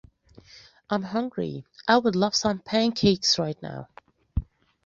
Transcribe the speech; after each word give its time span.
I 0.89 0.95
am 0.95 1.03
hungry, 1.03 1.63
I 1.87 1.99
would 1.99 2.15
love 2.15 2.33
some 2.33 2.57
pancakes 2.57 3.37
right 3.37 3.61
now. 3.61 3.87